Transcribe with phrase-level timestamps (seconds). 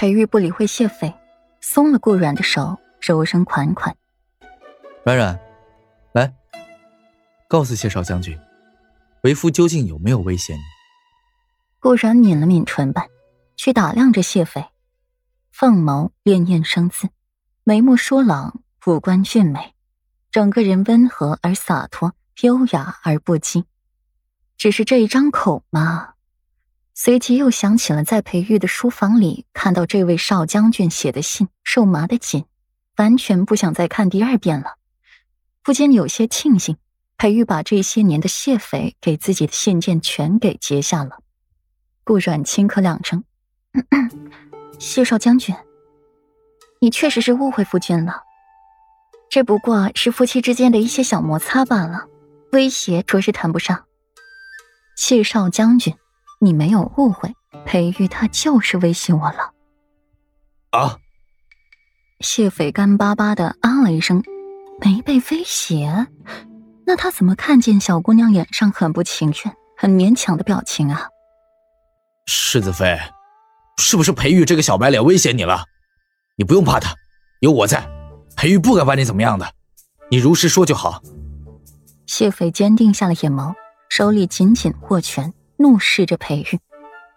[0.00, 1.12] 裴玉不理会谢斐，
[1.60, 3.94] 松了顾软的手，柔声款款
[5.04, 5.38] ：“软软，
[6.12, 6.34] 来，
[7.46, 8.34] 告诉谢少将军，
[9.24, 10.60] 为夫究竟有没有威胁你？”
[11.78, 13.06] 顾阮抿了抿唇瓣，
[13.58, 14.64] 去打量着谢斐，
[15.52, 17.10] 凤眸潋滟生姿，
[17.62, 19.74] 眉目疏朗，五官俊美，
[20.30, 23.64] 整个人温和而洒脱，优雅而不羁。
[24.56, 26.14] 只是这一张口嘛，
[27.02, 32.44] 随即又想起了在裴玉的书房里看到这位少将军写的信，手麻的紧，
[32.98, 34.74] 完全不想再看第二遍了。
[35.62, 36.76] 不禁有些庆幸，
[37.16, 41.20] 裴玉把这些年的谢斐给自己的信件全给截下了。
[42.04, 43.24] 顾软轻咳两声
[44.78, 45.56] ：“谢少将军，
[46.82, 48.24] 你确实是误会夫君了。
[49.30, 52.08] 这不过是夫妻之间的一些小摩擦罢了，
[52.52, 53.86] 威胁着实谈不上。”
[54.94, 55.96] 谢少将军，
[56.40, 59.52] 你没有误会，裴玉他就是威胁我了。
[60.70, 60.98] 啊！
[62.20, 64.22] 谢斐干巴巴的啊了一声，
[64.80, 66.06] 没被威胁，
[66.86, 71.08] 那他怎么看见小姑娘脸上很不情愿、很勉强的表情啊？
[72.26, 72.98] 世子妃，
[73.78, 75.64] 是不是裴玉这个小白脸威胁你了？
[76.36, 76.94] 你不用怕他，
[77.40, 77.86] 有我在，
[78.36, 79.46] 裴玉不敢把你怎么样的，
[80.10, 81.02] 你如实说就好。
[82.06, 83.54] 谢斐坚定下了眼眸。
[83.88, 86.58] 手里紧紧握拳，怒视着裴玉，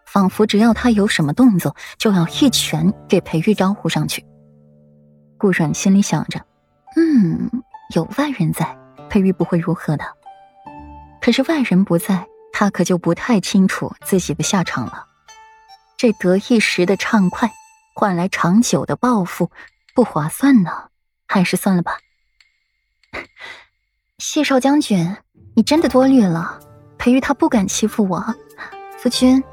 [0.05, 4.25] 仿佛只要他有什么动作，就要一拳给裴玉招呼上去。
[5.37, 6.45] 顾软心里想着
[6.97, 7.49] ：“嗯，
[7.95, 8.77] 有外人在，
[9.09, 10.03] 裴玉不会如何的。
[11.21, 15.05] 可是外人不在，他可就不太清楚自己的下场了。
[15.95, 17.49] 这得一时的畅快，
[17.95, 19.49] 换来长久的报复，
[19.95, 20.89] 不划算呢。
[21.25, 21.97] 还是算了吧。
[24.19, 25.15] 谢少将军。”
[25.55, 26.59] 你真的多虑了，
[27.03, 28.33] 裴玉他不敢欺负我，
[28.97, 29.43] 夫君，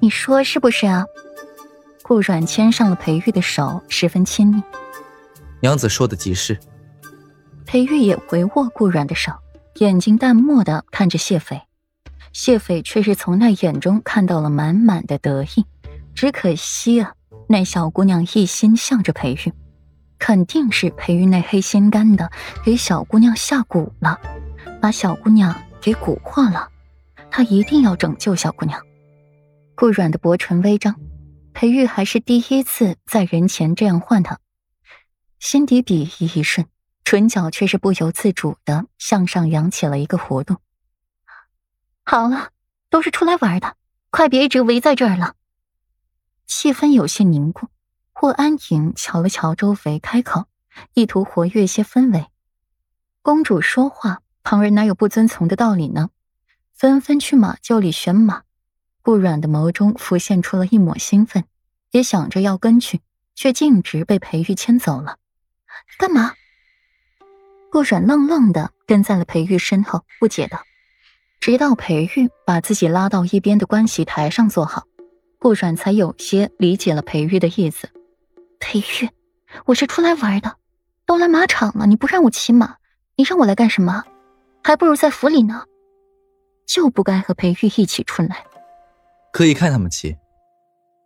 [0.00, 1.04] 你说是不是啊？
[2.02, 4.62] 顾软牵上了裴玉的手，十分亲密。
[5.60, 6.58] 娘子说的极是。
[7.66, 9.30] 裴玉也回握顾软的手，
[9.74, 11.60] 眼睛淡漠的看着谢斐，
[12.32, 15.66] 谢斐却是从那眼中看到了满满的得意。
[16.14, 17.12] 只可惜啊，
[17.46, 19.52] 那小姑娘一心向着裴玉，
[20.18, 22.30] 肯定是裴玉那黑心肝的
[22.64, 24.18] 给小姑娘下蛊了。
[24.80, 26.70] 把小姑娘给蛊惑了，
[27.36, 28.80] 他一定要拯救小姑娘。
[29.74, 30.98] 顾软的薄唇微张，
[31.52, 34.38] 裴玉还是第一次在人前这样唤他，
[35.38, 36.66] 心底鄙夷一瞬，
[37.04, 40.56] 唇角却是不由自主的向上扬起了一个弧度。
[42.06, 42.52] 好了，
[42.88, 43.76] 都是出来玩的，
[44.08, 45.34] 快别一直围在这儿了。
[46.46, 47.68] 气氛有些凝固，
[48.14, 50.46] 霍安影瞧了瞧周围，开口，
[50.94, 52.28] 意图活跃些氛围。
[53.20, 54.22] 公主说话。
[54.42, 56.08] 旁人哪有不遵从的道理呢？
[56.76, 58.42] 纷纷去马厩里选马。
[59.00, 61.44] 顾软的眸中浮现出了一抹兴奋，
[61.90, 63.00] 也想着要跟去，
[63.34, 65.16] 却径直被裴玉牵走了。
[65.96, 66.34] 干嘛？
[67.70, 70.62] 顾软愣愣的跟在了裴玉身后，不解道。
[71.40, 74.84] 直到裴玉把自己拉到一边的观席台上坐好，
[75.38, 77.88] 顾软才有些理解了裴玉的意思。
[78.58, 79.08] 裴玉，
[79.64, 80.56] 我是出来玩的，
[81.06, 82.76] 都来马场了，你不让我骑马，
[83.14, 84.04] 你让我来干什么？
[84.62, 85.64] 还不如在府里呢，
[86.66, 88.44] 就不该和裴玉一起出来。
[89.32, 90.16] 可以看他们骑，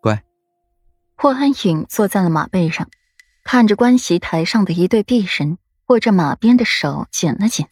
[0.01, 0.23] 乖。
[1.17, 2.89] 霍安影坐在了马背上，
[3.45, 7.67] 看着观席台上的一对璧人，握着马鞭的手紧了紧。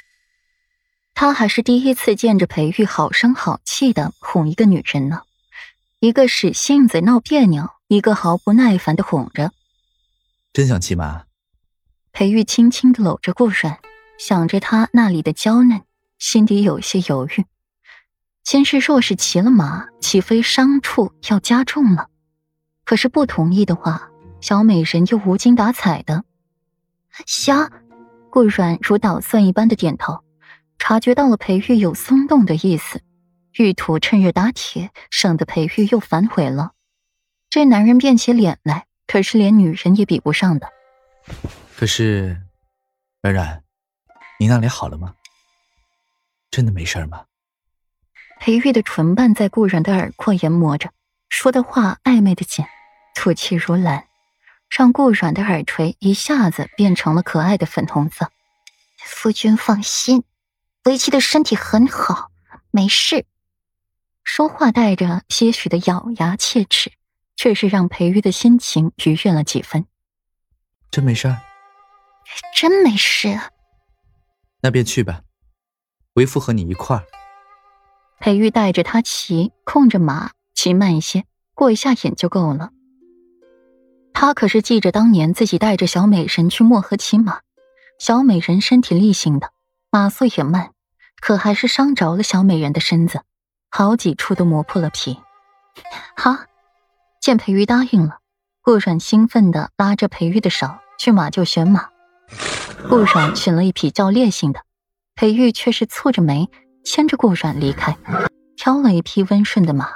[1.14, 5.22] 他还是第一次见着裴玉好声好气的哄一个女人呢，
[5.98, 9.52] 一个使性子闹别扭，一个毫不耐烦的哄着。
[10.52, 11.24] 真想骑马？
[12.12, 13.80] 裴玉轻轻的搂着顾软。
[14.18, 15.82] 想着他那里的娇嫩，
[16.18, 17.44] 心底有些犹豫。
[18.48, 22.08] 先是若是骑了马，岂非伤处要加重了？
[22.86, 24.08] 可是不同意的话，
[24.40, 26.24] 小美人又无精打采的。
[27.26, 27.70] 行，
[28.30, 30.24] 顾软如捣蒜一般的点头，
[30.78, 33.02] 察觉到了裴玉有松动的意思，
[33.52, 36.72] 欲图趁热打铁，省得裴玉又反悔了。
[37.50, 40.70] 这男人变起脸来，可是连女人也比不上的。
[41.76, 42.40] 可是，
[43.20, 43.62] 软软。
[44.40, 45.16] 你那里好了吗？
[46.50, 47.26] 真的没事吗？
[48.40, 50.90] 裴玉的唇瓣在顾然的耳廓研磨着，
[51.28, 52.64] 说的话暧昧的紧，
[53.14, 54.06] 吐气如兰，
[54.70, 58.30] 让顾软的耳垂一下子变成了可爱的粉红色。
[59.04, 60.24] 夫君放心，
[60.84, 62.30] 为妻的身体很好，
[62.70, 63.26] 没事。
[64.22, 66.92] 说话带着些许的咬牙切齿，
[67.36, 69.86] 却是让裴玉的心情愉悦了几分。
[70.90, 71.36] 真没事？
[72.54, 73.38] 真没事。
[74.60, 75.22] 那便去吧，
[76.14, 77.04] 为父和你一块儿。
[78.20, 81.24] 裴玉带着他骑，控着马，骑慢一些，
[81.54, 82.70] 过一下瘾就够了。
[84.12, 87.40] 他可是记着当年自己带着小美人去漠河骑马，
[87.98, 89.52] 小美人身体力行的，
[89.90, 90.72] 马速也慢，
[91.20, 93.22] 可还是伤着了小美人的身子，
[93.70, 95.18] 好几处都磨破了皮。
[96.16, 96.36] 好，
[97.20, 98.18] 见裴玉答应了，
[98.62, 100.66] 顾阮兴奋的拉着裴玉的手
[100.98, 101.88] 去马厩选马。
[102.88, 104.60] 顾阮选了一匹较烈性的，
[105.14, 106.50] 裴玉却是蹙着眉
[106.84, 107.96] 牵着顾阮离开，
[108.56, 109.90] 挑了一匹温顺的马，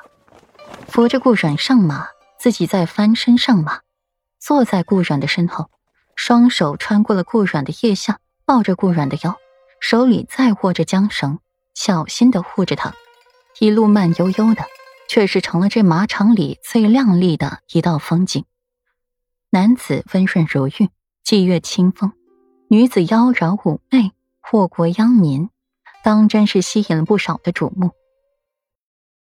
[0.89, 2.09] 扶着顾阮上马，
[2.39, 3.81] 自己再翻身上马。
[4.39, 5.71] 坐在顾阮的身后，
[6.17, 9.37] 双手穿过了顾阮的腋下，抱着顾阮的腰，
[9.81, 11.39] 手里再握着缰绳，
[11.75, 12.93] 小心的护着他，
[13.61, 14.67] 一路慢悠悠的，
[15.09, 18.45] 却是成了这马场里最亮丽的一道风景。
[19.51, 20.91] 男子温润如玉，
[21.25, 22.11] 霁月清风；
[22.69, 25.51] 女子妖娆妩媚，祸国殃民，
[26.03, 27.93] 当真是吸引了不少的瞩目。